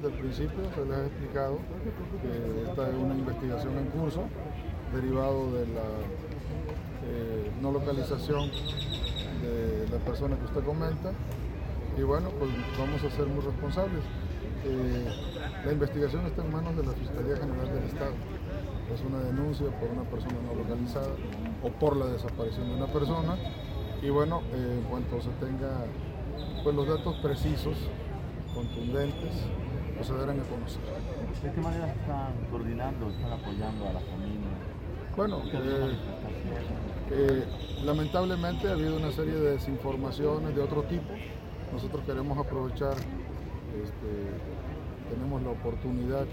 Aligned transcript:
desde 0.00 0.14
el 0.14 0.20
principio, 0.20 0.60
se 0.74 0.84
les 0.84 0.96
ha 0.96 1.06
explicado 1.06 1.58
que 2.22 2.70
esta 2.70 2.88
es 2.88 2.94
una 2.94 3.14
investigación 3.14 3.76
en 3.76 3.86
curso 3.86 4.24
derivado 4.94 5.52
de 5.52 5.66
la 5.66 5.88
eh, 7.04 7.50
no 7.60 7.70
localización 7.72 8.50
de 9.42 9.88
la 9.90 9.98
persona 9.98 10.36
que 10.38 10.44
usted 10.46 10.64
comenta 10.64 11.12
y 11.98 12.02
bueno, 12.02 12.30
pues 12.38 12.50
vamos 12.78 13.02
a 13.04 13.10
ser 13.10 13.26
muy 13.26 13.44
responsables. 13.44 14.02
Eh, 14.64 15.06
la 15.64 15.72
investigación 15.72 16.24
está 16.26 16.42
en 16.44 16.52
manos 16.52 16.76
de 16.76 16.84
la 16.84 16.92
Fiscalía 16.92 17.36
General 17.36 17.66
del 17.66 17.84
Estado. 17.84 18.14
Es 18.94 19.02
una 19.02 19.18
denuncia 19.20 19.66
por 19.78 19.90
una 19.90 20.04
persona 20.04 20.36
no 20.46 20.54
localizada 20.54 21.14
o 21.62 21.68
por 21.68 21.96
la 21.96 22.06
desaparición 22.06 22.68
de 22.68 22.74
una 22.74 22.86
persona 22.86 23.36
y 24.02 24.08
bueno, 24.08 24.40
eh, 24.54 24.78
en 24.78 24.84
cuanto 24.88 25.20
se 25.20 25.30
tenga 25.44 25.84
pues, 26.62 26.74
los 26.74 26.88
datos 26.88 27.16
precisos, 27.16 27.76
contundentes, 28.54 29.44
pues 30.00 30.08
se 30.08 30.16
darán 30.16 30.40
a 30.40 30.44
conocer. 30.44 30.80
¿De 31.42 31.52
qué 31.52 31.60
manera 31.60 31.92
están 31.92 32.32
coordinando, 32.50 33.10
están 33.10 33.32
apoyando 33.32 33.86
a 33.86 33.92
la 33.92 34.00
familia? 34.00 34.48
Bueno, 35.14 35.42
eh, 35.52 35.92
eh, 37.10 37.44
lamentablemente 37.84 38.68
ha 38.68 38.72
habido 38.72 38.96
una 38.96 39.12
serie 39.12 39.34
de 39.34 39.52
desinformaciones 39.52 40.56
de 40.56 40.62
otro 40.62 40.84
tipo. 40.84 41.12
Nosotros 41.74 42.02
queremos 42.06 42.38
aprovechar, 42.38 42.94
este, 42.94 45.10
tenemos 45.10 45.42
la 45.42 45.50
oportunidad 45.50 46.24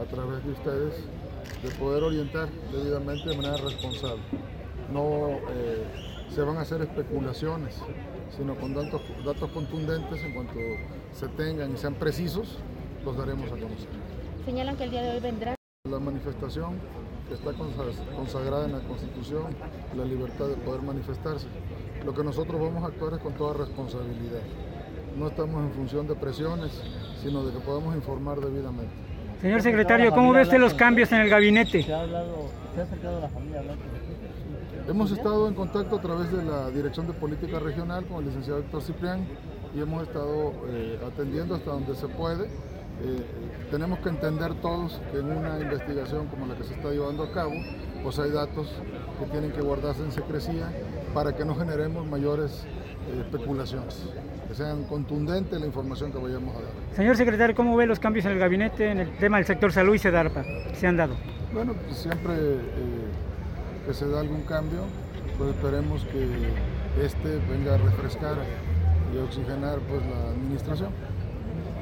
a 0.00 0.04
través 0.10 0.42
de 0.46 0.52
ustedes 0.52 1.04
de 1.62 1.70
poder 1.72 2.04
orientar 2.04 2.48
debidamente 2.72 3.28
de 3.28 3.36
manera 3.36 3.58
responsable. 3.58 4.22
No 4.90 5.36
se 6.30 6.40
van 6.40 6.56
a 6.56 6.62
hacer 6.62 6.80
especulaciones, 6.80 7.78
sino 8.34 8.54
con 8.54 8.72
datos, 8.72 9.02
datos 9.22 9.50
contundentes 9.50 10.24
en 10.24 10.32
cuanto 10.32 10.54
se 11.12 11.28
tengan 11.28 11.74
y 11.74 11.76
sean 11.76 11.94
precisos, 11.94 12.58
los 13.04 13.16
daremos 13.16 13.46
a 13.46 13.56
conocer. 13.56 13.88
Señalan 14.44 14.76
que 14.76 14.84
el 14.84 14.90
día 14.90 15.02
de 15.02 15.10
hoy 15.12 15.20
vendrá. 15.20 15.54
La 15.88 15.98
manifestación 15.98 16.78
que 17.28 17.34
está 17.34 17.52
consagrada 18.16 18.66
en 18.66 18.72
la 18.72 18.80
Constitución, 18.80 19.54
la 19.96 20.04
libertad 20.04 20.46
de 20.46 20.54
poder 20.56 20.82
manifestarse. 20.82 21.46
Lo 22.04 22.14
que 22.14 22.22
nosotros 22.24 22.60
vamos 22.60 22.84
a 22.84 22.86
actuar 22.88 23.14
es 23.14 23.18
con 23.20 23.34
toda 23.34 23.54
responsabilidad. 23.54 24.42
No 25.16 25.28
estamos 25.28 25.62
en 25.62 25.72
función 25.72 26.06
de 26.06 26.14
presiones, 26.14 26.72
sino 27.22 27.44
de 27.44 27.52
que 27.52 27.58
podamos 27.60 27.94
informar 27.94 28.40
debidamente. 28.40 28.92
Señor 29.40 29.60
secretario, 29.60 30.12
¿cómo 30.12 30.32
ve 30.32 30.42
usted 30.42 30.58
los 30.58 30.74
cambios 30.74 31.10
en 31.12 31.20
el 31.20 31.28
gabinete? 31.28 31.82
¿Se 31.82 31.92
ha, 31.92 32.02
hablado, 32.02 32.48
se 32.74 32.80
ha 32.80 32.84
acercado 32.84 33.18
a 33.18 33.20
la 33.20 33.28
familia 33.28 33.58
a 33.58 33.60
hablar 33.60 33.76
Hemos 34.88 35.12
estado 35.12 35.46
en 35.46 35.54
contacto 35.54 35.96
a 35.96 36.00
través 36.00 36.32
de 36.32 36.42
la 36.42 36.70
Dirección 36.70 37.06
de 37.06 37.12
Política 37.12 37.58
Regional 37.58 38.04
con 38.04 38.18
el 38.18 38.26
licenciado 38.26 38.60
Héctor 38.60 38.82
Ciprián 38.82 39.26
y 39.74 39.80
hemos 39.80 40.02
estado 40.02 40.52
eh, 40.68 40.98
atendiendo 41.06 41.54
hasta 41.54 41.70
donde 41.70 41.94
se 41.94 42.08
puede. 42.08 42.48
Eh, 43.00 43.22
tenemos 43.70 43.98
que 44.00 44.10
entender 44.10 44.54
todos 44.60 45.00
que 45.10 45.18
en 45.18 45.32
una 45.32 45.58
investigación 45.58 46.26
como 46.26 46.46
la 46.46 46.54
que 46.54 46.64
se 46.64 46.74
está 46.74 46.90
llevando 46.90 47.24
a 47.24 47.32
cabo, 47.32 47.52
pues 48.02 48.18
hay 48.18 48.30
datos 48.30 48.68
que 49.18 49.26
tienen 49.26 49.50
que 49.50 49.60
guardarse 49.60 50.02
en 50.02 50.12
secrecía 50.12 50.70
para 51.14 51.34
que 51.34 51.44
no 51.44 51.54
generemos 51.54 52.06
mayores 52.06 52.64
eh, 53.08 53.20
especulaciones, 53.20 54.04
que 54.46 54.54
sean 54.54 54.84
contundentes 54.84 55.58
la 55.58 55.66
información 55.66 56.12
que 56.12 56.18
vayamos 56.18 56.54
a 56.54 56.60
dar. 56.60 56.70
Señor 56.94 57.16
secretario, 57.16 57.56
¿cómo 57.56 57.76
ve 57.76 57.86
los 57.86 57.98
cambios 57.98 58.26
en 58.26 58.32
el 58.32 58.38
gabinete 58.38 58.90
en 58.90 58.98
el 59.00 59.16
tema 59.18 59.38
del 59.38 59.46
sector 59.46 59.72
salud 59.72 59.94
y 59.94 59.98
SEDARPA? 59.98 60.44
¿Se 60.74 60.86
han 60.86 60.96
dado? 60.96 61.14
Bueno, 61.52 61.74
pues 61.86 61.98
siempre 61.98 62.34
que 63.86 63.94
se 63.94 64.08
da 64.08 64.20
algún 64.20 64.42
cambio, 64.42 64.80
pues 65.38 65.50
esperemos 65.50 66.04
que 66.04 67.04
este 67.04 67.40
venga 67.50 67.74
a 67.74 67.78
refrescar 67.78 68.36
y 69.12 69.18
oxigenar 69.18 69.78
pues 69.80 70.02
la 70.06 70.30
administración. 70.30 70.90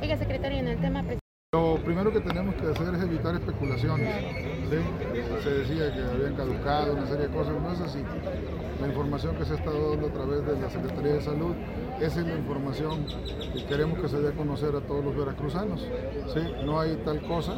Oiga, 0.03 0.17
secretario, 0.17 0.59
en 0.59 0.69
el 0.69 0.81
tema 0.81 1.05
lo 1.53 1.79
primero 1.85 2.13
que 2.13 2.21
tenemos 2.21 2.55
que 2.55 2.69
hacer 2.69 2.95
es 2.95 3.03
evitar 3.03 3.35
especulaciones. 3.35 4.09
Se 5.43 5.51
decía 5.51 5.93
que 5.93 6.01
habían 6.01 6.37
caducado 6.37 6.93
una 6.93 7.07
serie 7.09 7.27
de 7.27 7.35
cosas, 7.35 7.61
no 7.61 7.73
es 7.73 7.81
así. 7.81 8.05
La 8.81 8.87
información 8.87 9.35
que 9.35 9.45
se 9.45 9.55
ha 9.55 9.57
estado 9.57 9.91
dando 9.91 10.07
a 10.07 10.13
través 10.13 10.47
de 10.47 10.61
la 10.61 10.71
Secretaría 10.71 11.15
de 11.15 11.21
Salud, 11.21 11.57
esa 12.01 12.21
es 12.21 12.27
la 12.29 12.37
información 12.37 13.05
que 13.53 13.67
queremos 13.67 13.99
que 13.99 14.09
se 14.09 14.21
dé 14.21 14.29
a 14.29 14.33
conocer 14.33 14.77
a 14.77 14.81
todos 14.81 15.05
los 15.05 15.17
veracruzanos. 15.17 15.81
¿sí? 16.33 16.41
No 16.65 16.79
hay 16.79 16.95
tal 17.05 17.21
cosa 17.23 17.57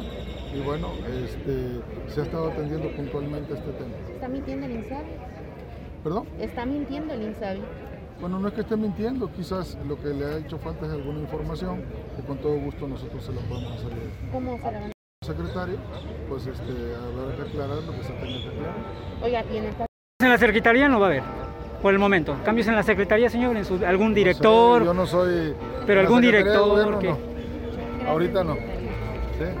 y 0.51 0.59
bueno, 0.61 0.87
este, 1.23 1.81
se 2.07 2.21
ha 2.21 2.23
estado 2.23 2.51
atendiendo 2.51 2.89
puntualmente 2.95 3.53
este 3.53 3.71
tema. 3.73 3.93
¿Está 4.11 4.27
mintiendo 4.27 4.65
el 4.65 4.71
INSABI? 4.71 5.11
¿Perdón? 6.03 6.27
¿Está 6.39 6.65
mintiendo 6.65 7.13
el 7.13 7.21
INSABI? 7.21 7.61
Bueno, 8.19 8.39
no 8.39 8.47
es 8.47 8.53
que 8.53 8.61
esté 8.61 8.77
mintiendo, 8.77 9.31
quizás 9.31 9.77
lo 9.87 9.99
que 9.99 10.09
le 10.09 10.25
ha 10.25 10.37
hecho 10.37 10.57
falta 10.57 10.85
es 10.85 10.91
alguna 10.93 11.19
información 11.19 11.83
que 12.15 12.23
con 12.23 12.37
todo 12.37 12.53
gusto 12.53 12.87
nosotros 12.87 13.23
se 13.23 13.33
la 13.33 13.41
podemos 13.41 13.73
hacer. 13.73 13.91
¿Cómo 14.31 14.57
se 14.57 14.63
la 14.63 14.71
van 14.71 14.83
a 14.89 14.93
secretario, 15.23 15.77
pues 16.27 16.45
este, 16.45 16.63
habrá 16.63 17.35
que 17.35 17.41
aclarar 17.41 17.83
lo 17.83 17.91
que 17.93 18.03
se 18.03 18.13
tenga 18.13 18.41
que 18.41 18.47
aclarar. 18.49 18.75
Oiga, 19.23 19.43
¿y 19.51 19.57
en 19.57 19.65
el 19.65 19.73
En 20.19 20.29
la 20.29 20.37
Secretaría 20.37 20.89
no 20.89 20.99
va 20.99 21.07
a 21.07 21.09
haber, 21.09 21.23
por 21.81 21.93
el 21.93 21.99
momento. 21.99 22.35
¿Cambios 22.43 22.67
en 22.67 22.75
la 22.75 22.83
Secretaría, 22.83 23.29
señor? 23.29 23.55
¿En 23.55 23.65
su, 23.65 23.83
¿Algún 23.85 24.13
director? 24.13 24.83
yo 24.83 24.93
no 24.93 25.05
soy... 25.05 25.53
Pero 25.85 26.01
algún 26.01 26.21
director... 26.21 26.99
que... 26.99 27.13
Ahorita 28.07 28.43
no. 28.43 28.57